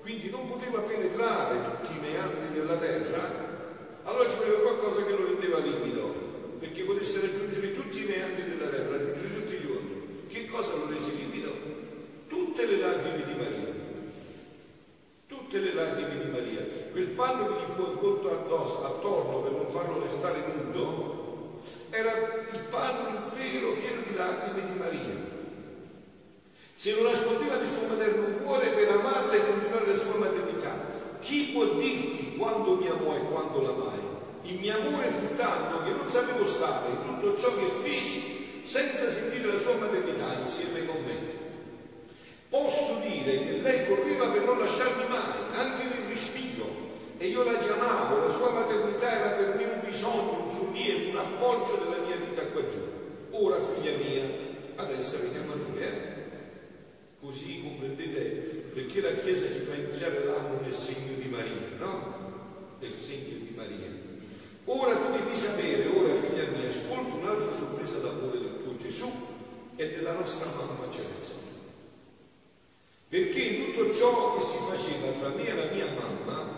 quindi 0.00 0.28
non 0.28 0.48
poteva 0.48 0.80
penetrare 0.80 1.58
tutti 1.62 1.96
i 1.96 2.00
meandri 2.00 2.52
della 2.52 2.74
terra, 2.74 3.52
allora 4.02 4.28
ci 4.28 4.36
voleva 4.36 4.58
qualcosa 4.58 5.04
che 5.04 5.12
lo 5.12 5.24
rendeva 5.24 5.58
liquido, 5.58 6.14
perché 6.58 6.82
potesse 6.82 7.20
raggiungere 7.20 7.74
tutti 7.74 8.02
i 8.02 8.06
meandri 8.06 8.42
della 8.42 8.68
terra, 8.68 8.96
raggiungere 8.96 9.34
tutti 9.34 9.56
gli 9.56 9.66
uomini. 9.66 10.26
Che 10.26 10.46
cosa 10.46 10.74
lo 10.74 10.88
rese 10.90 11.12
liquido? 11.12 11.52
Tutte 12.26 12.66
le 12.66 12.78
lacrime 12.78 13.24
di 13.24 13.34
Maria 13.34 13.74
tutte 15.54 15.70
le 15.70 15.74
lacrime 15.74 16.13
panno 17.14 17.46
che 17.46 17.60
gli 17.60 17.72
fu 17.74 17.82
avvolto 17.82 18.30
addosso, 18.30 18.84
attorno 18.84 19.38
per 19.38 19.52
non 19.52 19.68
farlo 19.68 20.02
restare 20.02 20.42
nudo, 20.54 21.60
era 21.90 22.12
il 22.52 22.60
panno 22.70 23.30
vero 23.34 23.72
pieno 23.72 24.02
di 24.06 24.14
lacrime 24.14 24.66
di 24.66 24.78
Maria. 24.78 25.32
Se 26.74 26.94
lo 26.94 27.08
nascondeva 27.08 27.56
nel 27.56 27.70
suo 27.70 27.86
materno 27.86 28.36
cuore 28.42 28.68
per 28.68 28.90
amarla 28.90 29.32
e 29.32 29.46
continuare 29.46 29.86
la 29.86 29.94
sua 29.94 30.16
maternità, 30.16 30.72
chi 31.20 31.50
può 31.52 31.64
dirti 31.64 32.36
quando 32.36 32.74
mi 32.74 32.88
amò 32.88 33.14
e 33.14 33.20
quando 33.20 33.62
l'amai? 33.62 34.00
Il 34.42 34.58
mio 34.58 34.76
amore 34.76 35.08
fu 35.08 35.34
tanto 35.34 35.82
che 35.84 35.90
non 35.90 36.08
sapevo 36.08 36.44
stare 36.44 36.90
in 36.90 36.98
tutto 37.06 37.36
ciò 37.38 37.56
che 37.56 37.66
feci 37.66 38.60
senza 38.64 39.10
sentire 39.10 39.52
la 39.52 39.58
sua 39.58 39.76
maternità 39.76 40.34
insieme 40.40 40.84
con 40.84 40.96
me. 41.06 41.42
Posso 42.48 43.00
dire 43.06 43.38
che 43.38 43.58
lei 43.62 43.86
correva 43.86 44.26
per 44.26 44.42
non 44.42 44.58
lasciarmi 44.58 45.08
mai, 45.08 45.56
anche 45.56 45.84
nel 45.84 46.08
respiro, 46.08 46.53
e 47.24 47.28
io 47.28 47.42
la 47.42 47.56
chiamavo, 47.56 48.26
la 48.26 48.30
sua 48.30 48.50
maternità 48.50 49.10
era 49.10 49.28
per 49.30 49.54
me 49.54 49.64
un 49.64 49.80
bisogno, 49.82 50.44
un 50.44 50.52
sollievo, 50.52 51.08
un 51.08 51.16
appoggio 51.16 51.76
della 51.76 52.04
mia 52.04 52.16
vita 52.16 52.42
qua 52.42 52.60
giù. 52.66 52.80
Ora, 53.30 53.58
figlia 53.62 53.96
mia, 53.96 54.24
adesso 54.74 55.20
veniamo 55.22 55.54
a 55.54 55.56
noi, 55.56 55.82
eh? 55.82 56.12
Così 57.22 57.62
comprendete 57.62 58.24
perché 58.74 59.00
la 59.00 59.14
Chiesa 59.14 59.46
ci 59.46 59.60
fa 59.60 59.74
iniziare 59.74 60.22
l'anno 60.26 60.60
nel 60.60 60.72
segno 60.72 61.16
di 61.16 61.28
Maria, 61.28 61.78
no? 61.78 62.76
Nel 62.78 62.92
segno 62.92 63.38
di 63.38 63.54
Maria. 63.56 63.88
Ora 64.66 64.94
tu 64.94 65.12
devi 65.12 65.34
sapere, 65.34 65.86
ora 65.86 66.14
figlia 66.14 66.44
mia, 66.54 66.68
ascolta 66.68 67.14
un'altra 67.14 67.54
sorpresa 67.54 68.00
d'amore 68.00 68.38
del 68.38 68.62
tuo 68.62 68.76
Gesù 68.76 69.10
e 69.76 69.88
della 69.94 70.12
nostra 70.12 70.50
mamma 70.50 70.90
celeste. 70.90 71.48
Perché 73.08 73.40
in 73.40 73.72
tutto 73.72 73.94
ciò 73.94 74.36
che 74.36 74.42
si 74.42 74.58
faceva 74.68 75.10
tra 75.18 75.28
me 75.30 75.46
e 75.46 75.54
la 75.54 75.72
mia 75.72 75.86
mamma, 75.86 76.53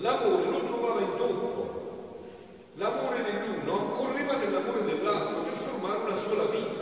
l'amore 0.00 0.44
non 0.44 0.66
trovava 0.66 1.00
intoppo. 1.00 1.78
L'amore 2.74 3.22
dell'uno 3.22 3.92
correva 3.92 4.36
nell'amore 4.36 4.84
dell'altro 4.84 5.42
per 5.42 5.52
formare 5.52 5.98
una 5.98 6.16
sola 6.16 6.44
vita. 6.44 6.80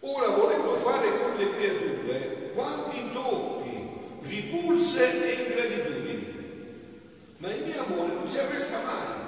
Ora, 0.00 0.28
volendo 0.28 0.74
fare 0.76 1.08
con 1.20 1.34
le 1.36 1.50
creature, 1.54 2.50
quanti 2.54 2.98
intoppi, 2.98 3.88
ripulse 4.22 5.22
e 5.22 5.42
ingratitudini. 5.42 6.30
Ma 7.38 7.50
il 7.52 7.64
mio 7.64 7.84
amore 7.84 8.14
non 8.14 8.28
si 8.28 8.38
arresta 8.38 8.78
mai. 8.84 9.20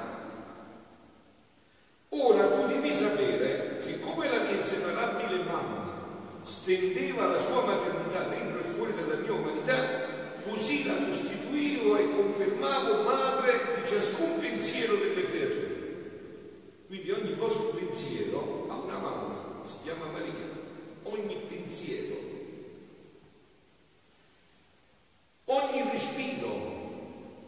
Ora 2.11 2.47
tu 2.47 2.67
devi 2.67 2.93
sapere 2.93 3.79
che 3.85 3.99
come 4.01 4.29
la 4.29 4.43
mia 4.43 4.57
inseparabile 4.57 5.43
mamma 5.43 5.93
stendeva 6.43 7.27
la 7.27 7.41
sua 7.41 7.65
maternità 7.65 8.21
dentro 8.25 8.61
e 8.61 8.65
fuori 8.65 8.93
della 8.95 9.17
mia 9.17 9.33
umanità, 9.33 10.14
così 10.49 10.85
la 10.85 10.95
costituivo 10.95 11.97
e 11.97 12.11
confermavo 12.11 13.03
madre 13.03 13.77
di 13.77 13.87
ciascun 13.87 14.39
pensiero 14.39 14.95
delle 14.97 15.25
creature. 15.25 15.73
Quindi 16.87 17.11
ogni 17.11 17.33
vostro 17.35 17.69
pensiero 17.69 18.67
ha 18.69 18.75
una 18.75 18.99
mamma, 18.99 19.61
si 19.63 19.75
chiama 19.83 20.07
Maria, 20.13 20.49
ogni 21.05 21.37
pensiero, 21.49 22.17
ogni 25.47 25.91
respiro, 25.91 26.49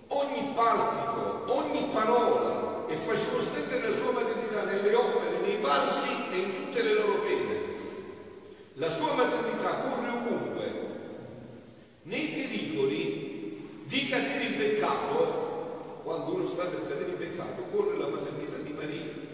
ogni 0.09 0.53
palpito, 0.55 1.53
ogni 1.53 1.89
parola 1.93 2.87
e 2.89 2.97
facevo 2.97 3.41
stendere 3.41 3.89
la 3.89 3.95
sua 3.95 4.13
maternità 4.13 4.65
nelle 4.65 4.95
opere, 4.95 5.39
nei 5.39 5.57
passi 5.57 6.09
e 6.33 6.39
in 6.39 6.55
tutte 6.55 6.83
le 6.83 6.95
loro 6.95 7.19
pene 7.21 7.47
la 8.79 8.91
sua 8.91 9.15
maternità 9.15 9.71
corre 9.71 10.09
ovunque, 10.11 10.73
nei 12.03 12.27
pericoli 12.29 13.85
peccato, 14.57 16.01
quando 16.03 16.35
uno 16.35 16.47
sta 16.47 16.65
per 16.65 16.83
cadere 16.89 17.11
in 17.11 17.17
peccato, 17.17 17.63
corre 17.71 17.97
la 17.99 18.09
maternità 18.09 18.57
di 18.59 18.73
Maria. 18.73 19.25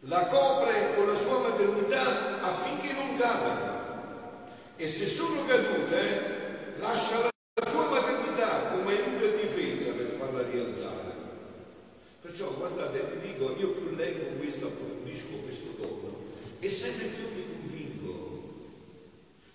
La 0.00 0.26
copre 0.26 0.94
con 0.94 1.06
la 1.06 1.16
sua 1.16 1.38
maternità 1.38 2.40
affinché 2.40 2.92
non 2.92 3.16
cadano. 3.16 3.82
E 4.76 4.88
se 4.88 5.06
sono 5.06 5.46
cadute, 5.46 6.74
lascia 6.78 7.22
la 7.22 7.66
sua 7.66 7.88
maternità 7.88 8.70
come 8.72 8.92
aiuto 8.92 9.24
e 9.24 9.40
difesa 9.40 9.92
per 9.92 10.06
farla 10.06 10.42
rialzare. 10.42 11.12
Perciò 12.20 12.52
guardate, 12.52 13.00
vi 13.14 13.32
dico, 13.32 13.54
io 13.58 13.68
più 13.68 13.94
leggo 13.94 14.38
questo, 14.38 14.66
approfondisco 14.66 15.36
questo 15.42 15.70
dono, 15.78 16.16
e 16.58 16.70
sempre 16.70 17.06
più 17.06 17.28
mi 17.32 17.44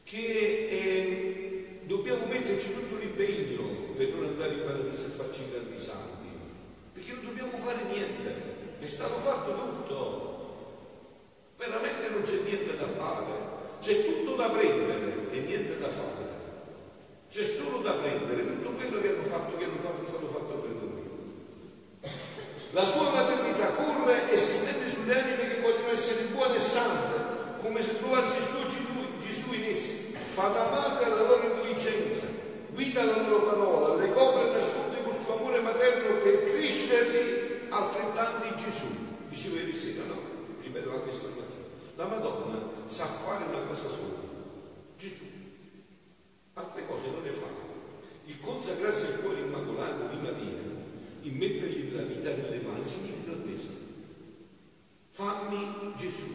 che 0.10 0.67
eh, 0.72 1.79
dobbiamo 1.86 2.25
metterci 2.25 2.74
tutto 2.74 2.96
l'impegno 2.96 3.93
per 3.96 4.10
non 4.10 4.24
andare 4.24 4.53
in 4.53 4.63
paradiso 4.65 5.05
e 5.05 5.10
farci 5.10 5.41
i 5.43 5.51
grandi 5.51 5.77
santi, 5.77 6.27
perché 7.00 7.13
non 7.13 7.25
dobbiamo 7.25 7.58
fare 7.58 7.79
niente, 7.89 8.36
è 8.79 8.86
stato 8.86 9.15
fatto 9.15 9.53
tutto, 9.53 9.96
veramente 11.58 12.10
non 12.10 12.24
c'è 12.24 12.39
niente 12.44 12.75
da 12.75 12.88
fare, 12.88 13.32
c'è 13.79 14.03
tutto 14.03 14.36
da 14.36 14.50
prendere 14.50 15.32
e 15.32 15.39
niente 15.39 15.79
da 15.79 15.88
fare, 15.88 16.27
c'è 17.32 17.46
solo 17.46 17.77
da 17.77 17.94
prendere 17.94 18.44
tutto 18.44 18.72
quello 18.72 19.00
che 19.00 19.08
hanno 19.08 19.24
fatto, 19.24 19.56
che 19.56 19.63
hanno 19.63 19.79
fatto, 19.79 20.03
è 20.03 20.08
stato 20.08 20.27
fatto 20.27 20.53
per 20.56 20.72
noi. 20.72 20.88
La 22.72 22.86
sua 22.86 23.12
maternità 23.12 23.68
corre 23.68 24.29
e 24.29 24.38
si 24.38 24.53
stende 24.53 24.89
sulle 24.89 25.22
anime 25.22 25.48
che 25.48 25.62
vogliono 25.62 25.91
essere 25.91 26.24
buone 26.25 26.58
e 26.58 26.60
sante, 26.60 27.62
come 27.62 27.82
se 27.82 27.98
trovassi 27.98 28.38
il 28.38 28.44
suo 28.44 28.68
Gesù 29.20 29.53
in 29.53 29.63
essi. 29.63 30.08
Fa 30.32 30.48
da 30.50 30.65
madre 30.70 31.06
alla 31.06 31.22
loro 31.22 31.44
intelligenza, 31.44 32.25
guida 32.72 33.03
la 33.03 33.22
loro 33.22 33.44
parola, 33.44 33.96
le 33.96 34.12
copre 34.12 34.50
e 34.50 34.53
nasconde 34.53 35.03
col 35.03 35.15
suo 35.15 35.38
amore 35.38 35.60
materno 35.60 36.18
per 36.18 36.38
crescerli 36.69 37.67
altrettanti 37.69 38.63
Gesù. 38.63 38.85
Dicevo 39.27 39.55
ieri 39.55 39.73
sera, 39.73 40.03
no? 40.05 40.21
Ripeto 40.61 40.91
anche 40.91 41.11
stamattina. 41.11 41.65
La 41.95 42.05
Madonna 42.05 42.61
sa 42.88 43.05
fare 43.05 43.45
una 43.45 43.65
cosa 43.65 43.89
sola, 43.89 44.19
Gesù. 44.97 45.23
Altre 46.53 46.85
cose 46.85 47.07
non 47.07 47.23
le 47.23 47.31
fa. 47.31 47.47
Il 48.25 48.39
consacrarsi 48.39 49.05
al 49.05 49.21
cuore 49.21 49.39
immacolato 49.39 50.07
di 50.15 50.17
Maria, 50.17 50.59
il 51.21 51.33
mettergli 51.33 51.93
la 51.95 52.03
vita 52.03 52.29
nelle 52.29 52.61
mani, 52.61 52.88
significa 52.88 53.31
questo. 53.33 53.73
Fammi 55.09 55.93
Gesù, 55.97 56.27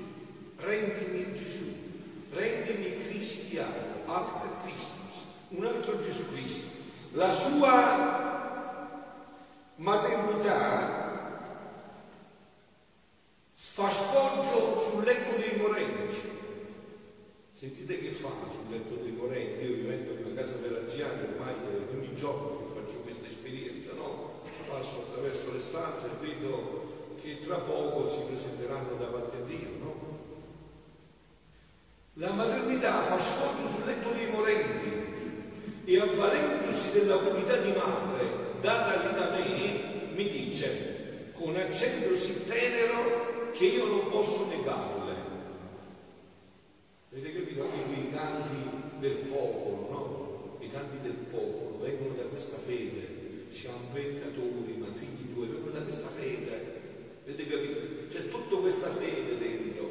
rendimi 0.58 1.32
Gesù, 1.32 1.72
rendimi 2.32 2.96
cristiano 3.06 4.02
alter 4.06 4.50
Christus, 4.62 5.24
un 5.50 5.64
altro 5.64 6.00
Gesù 6.00 6.32
Cristo. 6.32 6.68
La 7.12 7.32
sua 7.32 8.32
maternità 9.76 11.02
fa 13.52 13.90
sfoggio 13.90 14.78
sul 14.78 15.04
letto 15.04 15.36
dei 15.36 15.56
morenti. 15.56 16.32
Sentite 17.52 17.98
che 17.98 18.10
fa 18.10 18.28
sul 18.50 18.70
letto 18.70 18.94
dei 19.02 19.12
morenti? 19.12 19.64
Io 19.64 19.74
vivendo 19.74 20.12
in 20.12 20.26
una 20.26 20.40
casa 20.40 20.54
per 20.54 20.78
anziani 20.80 21.22
ormai 21.22 21.54
ogni 21.92 22.14
giorno 22.14 22.58
che 22.58 22.80
faccio 22.80 22.98
questa 22.98 23.26
esperienza, 23.26 23.92
no? 23.94 24.42
Passo 24.68 25.06
attraverso 25.08 25.52
le 25.52 25.60
stanze 25.60 26.06
e 26.06 26.26
vedo 26.26 27.16
che 27.20 27.40
tra 27.40 27.56
poco 27.56 28.08
si 28.08 28.20
presenteranno 28.26 28.96
davanti 28.96 29.36
a 29.36 29.40
Dio, 29.40 29.68
no? 29.80 30.12
Maternità 32.74 33.02
fa 33.02 33.20
sfoggio 33.20 33.66
sul 33.66 33.84
letto 33.86 34.10
dei 34.10 34.26
morenti 34.30 35.02
e 35.84 36.00
avvalendosi 36.00 36.90
della 36.92 37.16
comunità 37.18 37.56
di 37.56 37.72
madre 37.72 38.44
data 38.64 38.96
lì 38.96 39.14
da 39.14 39.30
me, 39.30 40.12
mi 40.14 40.30
dice 40.30 41.32
con 41.34 41.54
accento 41.54 42.16
sì 42.16 42.44
tenero 42.46 43.52
che 43.52 43.66
io 43.66 43.84
non 43.84 44.08
posso 44.08 44.46
negarle. 44.46 45.12
Avete 47.12 47.32
capito? 47.34 47.62
Anche 47.62 48.00
i 48.00 48.10
canti 48.10 48.98
del 49.00 49.16
popolo, 49.28 49.88
no? 49.90 50.58
I 50.60 50.70
canti 50.70 50.96
del 51.02 51.12
popolo 51.30 51.78
vengono 51.82 52.14
da 52.14 52.22
questa 52.22 52.56
fede. 52.56 53.44
Siamo 53.48 53.78
peccatori, 53.92 54.76
ma 54.78 54.86
figli 54.92 55.32
tuoi, 55.32 55.48
vengono 55.48 55.72
da 55.72 55.82
questa 55.82 56.08
fede. 56.08 56.72
Avete 57.24 57.46
capito? 57.46 57.80
C'è 58.08 58.28
tutta 58.30 58.56
questa 58.56 58.90
fede 58.90 59.38
dentro. 59.38 59.90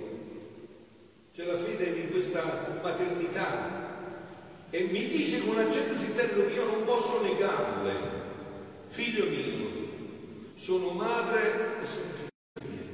C'è 1.33 1.45
la 1.45 1.57
fede 1.57 1.93
di 1.93 2.07
questa 2.09 2.79
maternità. 2.81 3.91
E 4.71 4.83
mi 4.85 5.07
dice 5.07 5.45
con 5.45 5.59
accento 5.59 5.99
sì 5.99 6.11
tenero 6.13 6.47
che 6.47 6.53
io 6.53 6.65
non 6.65 6.83
posso 6.83 7.21
negarle 7.21 8.21
figlio 8.93 9.25
mio, 9.25 9.69
sono 10.63 10.91
madre 10.91 11.81
e 11.81 11.85
sono 11.85 12.05
figlio 12.13 12.71
mio, 12.71 12.85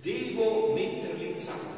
devo 0.00 0.72
metterli 0.72 1.28
in 1.28 1.36
salvo. 1.36 1.68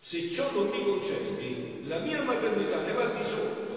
Se 0.00 0.28
ciò 0.28 0.50
non 0.50 0.66
mi 0.66 0.82
concedi, 0.82 1.86
la 1.86 2.00
mia 2.00 2.24
maternità 2.24 2.82
ne 2.82 2.92
va 2.92 3.04
di 3.04 3.22
sotto. 3.22 3.70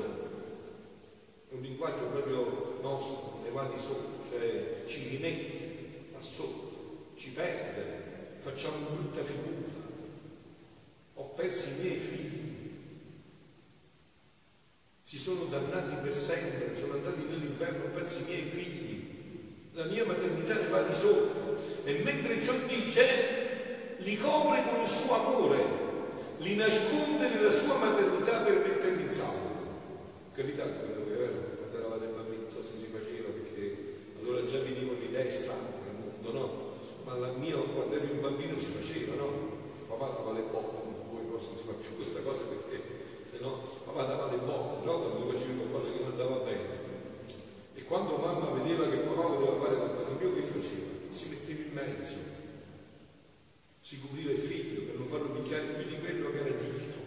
È 1.49 1.53
un 1.53 1.61
linguaggio 1.61 2.05
proprio 2.05 2.79
nostro, 2.81 3.41
ne 3.43 3.51
va 3.51 3.69
di 3.71 3.79
sotto, 3.79 4.27
cioè 4.27 4.85
ci 4.87 5.07
rimette 5.09 6.07
da 6.11 6.21
sotto, 6.21 7.13
ci 7.15 7.29
perde, 7.29 8.39
facciamo 8.39 8.87
brutta 8.89 9.23
figura. 9.23 9.83
Ho 11.13 11.25
perso 11.35 11.67
i 11.67 11.73
miei 11.79 11.99
figli 11.99 12.55
si 15.15 15.21
sono 15.21 15.45
dannati 15.45 15.95
per 16.01 16.13
sempre, 16.13 16.75
sono 16.75 16.93
andati 16.93 17.21
nell'inferno, 17.29 17.85
ho 17.85 17.89
perso 17.89 18.19
i 18.19 18.23
miei 18.23 18.49
figli, 18.49 18.84
la 19.75 19.85
mia 19.85 20.05
maternità 20.05 20.55
ne 20.55 20.67
va 20.69 20.81
di 20.81 20.93
sotto 20.93 21.57
e 21.83 22.01
mentre 22.03 22.41
ciò 22.41 22.53
dice 22.65 23.95
li 23.97 24.17
copre 24.17 24.63
con 24.69 24.79
il 24.79 24.87
suo 24.87 25.13
amore, 25.13 25.63
li 26.37 26.55
nasconde 26.55 27.27
nella 27.27 27.51
sua 27.51 27.75
maternità 27.75 28.39
per 28.39 28.55
metterli 28.55 29.03
in 29.03 29.11
salvo. 29.11 29.53
Vero? 30.35 30.53
Quando 31.59 31.77
eravate 31.77 32.05
bambini, 32.07 32.43
non 32.43 32.51
so 32.51 32.63
se 32.63 32.77
si 32.77 32.87
faceva 32.87 33.29
perché 33.29 33.95
allora 34.21 34.43
già 34.45 34.59
venivano 34.59 34.99
l'idea 34.99 35.29
strane 35.29 35.67
nel 35.85 35.95
mondo, 35.99 36.31
no? 36.31 36.73
Ma 37.03 37.15
la 37.17 37.31
mia, 37.37 37.55
quando 37.55 37.95
ero 37.95 38.11
un 38.11 38.21
bambino 38.21 38.55
si 38.57 38.67
faceva, 38.67 39.15
no? 39.15 39.29
Papà 39.87 40.11
stava 40.13 40.31
le 40.31 40.43
botte, 40.51 40.81
poi 41.11 41.23
forse 41.29 41.47
non 41.49 41.57
si 41.57 41.63
fa 41.65 41.73
più 41.73 41.95
questa 41.95 42.19
cosa 42.21 42.43
perché 42.43 42.81
se 43.29 43.37
no 43.41 43.59
papà 43.85 44.03
dava 44.03 44.31
le 44.31 44.37
botte, 44.37 44.85
no? 44.85 44.99
quando 44.99 45.31
facevi 45.31 45.57
qualcosa 45.57 45.91
che 45.91 45.99
non 45.99 46.11
andava 46.11 46.35
bene. 46.43 46.83
E 47.75 47.83
quando 47.83 48.17
mamma 48.17 48.49
vedeva 48.51 48.89
che 48.89 48.97
papà 48.97 49.21
poteva 49.21 49.55
fare 49.55 49.75
qualcosa 49.75 50.11
mio, 50.19 50.33
che 50.33 50.41
faceva? 50.43 50.93
Si 51.11 51.29
metteva 51.29 51.61
in 51.61 51.73
mezzo, 51.73 52.15
si 53.81 53.99
copriva 53.99 54.31
il 54.31 54.37
figlio 54.37 54.81
per 54.83 54.95
non 54.97 55.07
farlo 55.07 55.29
picchiare 55.29 55.65
più 55.65 55.85
di 55.85 55.99
quello 55.99 56.31
che 56.31 56.39
era 56.39 56.57
giusto. 56.57 56.97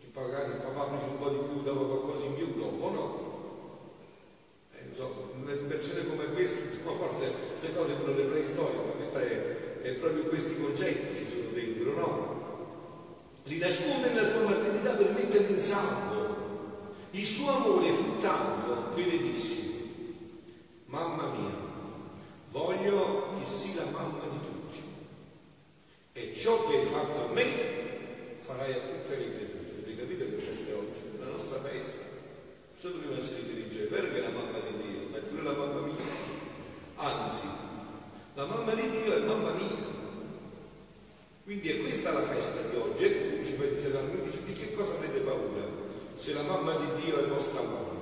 Che 0.00 0.06
magari 0.14 0.52
il 0.52 0.58
papà 0.58 0.84
prese 0.84 1.06
un 1.08 1.18
po' 1.18 1.28
di 1.28 1.38
più, 1.38 1.62
dava 1.62 1.84
qualcosa 1.84 2.24
in 2.24 2.34
più 2.34 2.54
dopo, 2.56 2.90
no? 2.90 3.30
Eh, 4.72 4.84
non 4.86 4.94
so, 4.94 5.32
una 5.34 5.54
versione 5.54 6.06
come 6.06 6.24
questa, 6.32 6.62
forse 6.80 7.32
cose 7.92 8.04
sono 8.04 8.16
le 8.16 8.24
preistorie, 8.24 8.76
ma 8.76 8.92
questa 8.92 9.20
è, 9.20 9.82
è 9.82 9.90
proprio 9.92 10.24
questi 10.24 10.60
concetti 10.60 11.16
ci 11.16 11.26
sono 11.26 11.48
dentro, 11.52 11.92
no? 11.94 12.32
li 13.44 13.58
nasconde 13.58 14.10
nella 14.10 14.28
sua 14.28 14.44
maternità 14.44 14.92
per 14.94 15.10
metterli 15.10 15.52
in 15.52 15.60
salvo. 15.60 16.20
Il 17.10 17.24
suo 17.24 17.50
amore 17.50 17.92
fu 17.92 18.18
tanto 18.18 18.94
che 18.94 19.04
le 19.04 19.18
dissi, 19.18 20.14
mamma 20.86 21.24
mia, 21.36 21.54
voglio 22.50 23.32
che 23.38 23.46
sia 23.46 23.84
la 23.84 23.90
mamma 23.90 24.22
di 24.30 24.38
tutti. 24.38 24.82
E 26.14 26.34
ciò 26.34 26.66
che 26.66 26.78
hai 26.78 26.86
fatto 26.86 27.28
a 27.28 27.32
me 27.32 27.44
farai 28.38 28.72
a 28.72 28.76
tutte 28.76 29.16
le 29.16 29.34
creature. 29.34 29.82
Avete 29.82 29.96
capito 29.96 30.24
che 30.24 30.36
festa 30.36 30.70
è 30.70 30.74
oggi? 30.74 31.18
La 31.18 31.26
nostra 31.26 31.60
festa. 31.60 32.00
Solo 32.74 32.96
prima 32.96 33.18
essere 33.18 33.44
dirige, 33.46 33.84
è 33.84 33.88
vero 33.88 34.08
che 34.08 34.16
è 34.16 34.20
la 34.22 34.30
mamma 34.30 34.58
di 34.58 34.76
Dio, 34.78 35.08
ma 35.10 35.18
è 35.18 35.20
pure 35.20 35.42
la 35.42 35.52
mamma 35.52 35.80
mia. 35.80 36.40
Anzi, 36.96 37.46
la 38.34 38.46
mamma 38.46 38.72
di 38.72 38.88
Dio 38.88 39.14
è 39.14 39.18
mamma 39.20 39.50
mia. 39.52 39.90
Quindi 41.44 41.68
è 41.68 41.80
questa 41.80 42.12
la 42.12 42.22
festa 42.22 42.62
di 42.70 42.76
oggi, 42.76 43.04
ecco 43.04 43.30
come 43.30 43.44
ci 43.44 43.54
a 43.56 44.24
dice 44.24 44.44
di 44.44 44.52
che 44.54 44.72
cosa 44.72 44.94
avete 44.94 45.18
paura 45.20 45.80
se 46.14 46.32
la 46.32 46.42
mamma 46.42 46.74
di 46.76 47.02
Dio 47.02 47.18
è 47.18 47.28
vostra 47.28 47.60
mamma. 47.60 48.00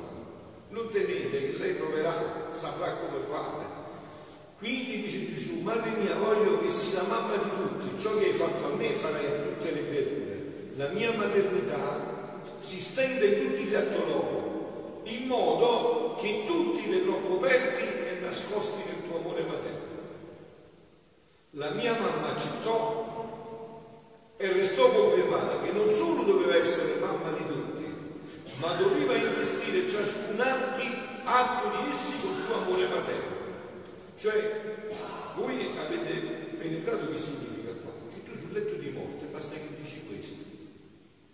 Non 0.69 0.89
temete 0.89 1.51
che 1.51 1.59
lei 1.59 1.75
proverà, 1.75 2.49
saprà 2.53 2.93
come 2.95 3.25
fare. 3.25 3.79
Quindi 4.59 5.03
dice 5.03 5.35
Gesù, 5.35 5.61
madre 5.63 5.91
mia, 5.93 6.15
voglio 6.17 6.61
che 6.61 6.71
sia 6.71 7.03
la 7.03 7.09
mamma 7.09 7.37
di 7.37 7.51
tutti, 7.51 8.01
ciò 8.01 8.17
che 8.19 8.27
hai 8.27 8.33
fatto 8.33 8.67
a 8.67 8.77
me 8.77 8.91
farai 8.91 9.27
a 9.27 9.31
tutte 9.31 9.71
le 9.73 9.89
creature. 9.89 10.43
La 10.77 10.89
mia 10.89 11.13
maternità 11.13 12.39
si 12.59 12.81
stende 12.81 13.27
in 13.27 13.49
tutti 13.49 13.65
gli 13.65 13.75
atti 13.75 13.99
loro, 14.07 15.01
in 15.05 15.27
modo 15.27 16.15
che 16.21 16.45
tutti 16.47 16.89
vedrò 16.89 17.17
coperti 17.23 17.83
e 17.83 18.19
nascosti 18.21 18.83
nel 18.87 19.09
tuo 19.09 19.19
amore 19.19 19.43
materno. 19.43 19.80
La 21.55 21.71
mia 21.71 21.99
mamma 21.99 22.31
accettò 22.31 24.35
e 24.37 24.53
restò 24.53 24.89
confermata 24.93 25.61
che 25.63 25.73
non 25.73 25.93
solo 25.93 26.23
doveva 26.23 26.55
essere 26.55 27.01
mamma 27.01 27.33
di 27.33 27.45
tutti, 27.45 27.93
ma 28.61 28.73
doveva 28.75 29.17
investire 29.17 29.89
ciascun 29.89 30.39
atto 30.39 31.77
di 31.77 31.91
essi 31.91 32.21
col 32.21 32.37
suo 32.37 32.55
amore 32.55 32.87
materno. 32.87 33.37
Cioè, 34.17 34.87
voi 35.35 35.77
avete 35.77 36.55
penetrato 36.57 37.11
che 37.11 37.19
significa 37.19 37.73
qua? 37.83 37.95
Che 38.11 38.23
tu 38.23 38.37
sul 38.37 38.53
letto 38.53 38.77
di 38.77 38.91
morte 38.91 39.27
basta 39.27 39.57
che 39.57 39.75
dici 39.77 40.07
questo. 40.07 40.37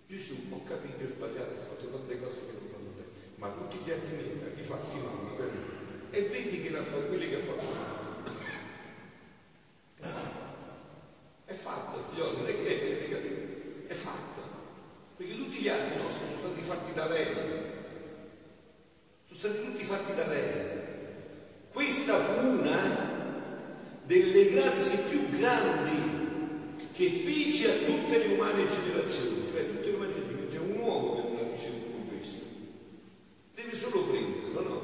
Gesù, 0.07 0.47
ho 0.49 0.65
capito, 0.65 1.05
ho 1.05 1.09
sbagliato, 1.09 1.53
ho 1.53 1.63
fatto 1.63 1.91
tante 1.91 2.19
cose 2.19 2.41
che 2.47 2.53
non 2.59 2.71
fanno 2.71 2.89
bene, 2.97 3.09
ma 3.35 3.49
tutti 3.49 3.85
gli 3.85 3.91
altri 3.91 4.15
miei 4.15 4.55
li 4.57 4.63
fatti 4.63 4.97
mamma 4.97 5.37
per 5.37 5.51
me. 5.53 6.17
E 6.17 6.23
vedi 6.23 6.63
che 6.63 6.71
la, 6.71 6.81
quelli 6.81 7.29
che 7.29 7.37
ha 7.37 7.41
fatto 7.41 7.65
mamma 7.65 8.07
è 11.47 11.53
fatta, 11.53 11.97
figlioli, 12.11 12.37
non 12.37 12.47
è 12.47 12.55
che 12.55 12.61
avete 12.61 13.09
capito? 13.09 13.35
È 13.87 13.95
fatta. 13.95 14.41
Perché 15.17 15.37
tutti 15.37 15.59
gli 15.59 15.69
altri 15.69 16.03
nostri 16.03 16.27
sono 16.27 16.39
stati 16.39 16.61
fatti 16.61 16.93
da 16.93 17.07
lei. 17.07 17.27
Sono 19.27 19.39
stati 19.39 19.65
tutti 19.65 19.85
fatti 19.85 20.15
da 20.15 20.27
lei. 20.27 20.45
Questa 21.73 22.19
fu 22.19 22.47
una 22.47 23.15
delle 24.05 24.51
grazie 24.51 24.99
più 25.09 25.31
grandi 25.31 26.15
fece 27.57 27.71
a 27.71 27.85
tutte 27.87 28.19
le 28.19 28.35
umane 28.35 28.66
generazioni, 28.66 29.47
cioè 29.49 29.62
a 29.62 29.64
tutte 29.64 29.90
le 29.90 29.97
umane 29.97 30.12
generazioni. 30.12 30.47
C'è 30.47 30.59
un 30.59 30.79
uomo 30.79 31.14
che 31.14 31.23
non 31.23 31.37
ha 31.38 31.51
ricevuto 31.51 31.87
questo. 32.09 32.45
Deve 33.55 33.75
solo 33.75 34.03
prenderlo, 34.05 34.61
no? 34.61 34.81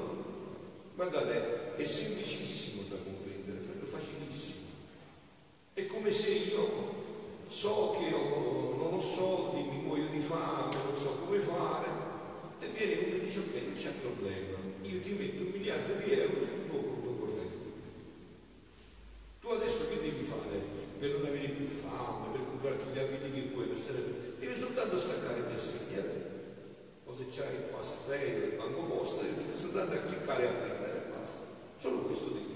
Guardate, 0.94 1.76
è 1.76 1.84
semplicissimo 1.84 2.84
da 2.88 2.96
comprendere, 2.96 3.58
proprio 3.58 3.86
facilissimo. 3.86 4.66
È 5.74 5.84
come 5.86 6.10
se 6.10 6.30
io 6.30 7.00
so 7.48 7.94
che 7.98 8.14
ho, 8.14 8.76
non 8.76 8.94
ho 8.94 9.00
soldi, 9.00 9.68
mi 9.68 9.82
muoio 9.84 10.06
di 10.06 10.20
fame, 10.20 10.74
non 10.74 10.96
so 10.96 11.18
come 11.26 11.38
fare, 11.40 11.88
e 12.60 12.66
viene 12.68 13.06
uno 13.06 13.16
e 13.16 13.20
dice 13.20 13.40
ok, 13.40 13.54
non 13.66 13.74
c'è 13.74 13.90
problema, 14.00 14.56
io 14.82 15.00
ti 15.02 15.10
metto 15.10 15.42
un 15.42 15.50
miliardo 15.52 15.94
di 16.02 16.12
euro 16.12 16.44
sul 16.44 16.68
tuo 16.70 16.80
conto 16.80 17.10
corrente. 17.18 17.70
Tu 19.40 19.48
adesso 19.48 19.88
che 19.88 20.00
devi 20.00 20.24
fare 20.24 20.80
per 21.02 21.18
non 21.18 21.26
avere 21.26 21.48
più 21.48 21.66
fame, 21.66 22.30
per 22.30 22.46
comprarti 22.46 22.94
gli 22.94 22.98
abiti 23.00 23.32
stare... 23.92 24.36
devi 24.38 24.54
soltanto 24.54 24.96
staccare 24.96 25.38
il 25.52 25.60
segnale. 25.60 26.30
O 27.04 27.14
se 27.14 27.24
c'hai 27.28 27.54
il 27.54 27.62
pastello, 27.70 28.44
il 28.46 28.52
banco 28.56 28.82
posta, 28.84 29.22
devi 29.22 29.44
soltanto 29.54 29.96
cliccare 30.06 30.48
a 30.48 30.52
prendere 30.52 30.92
e 30.92 31.10
basta. 31.10 31.46
Solo 31.78 31.98
questo 32.02 32.30
fare. 32.30 32.51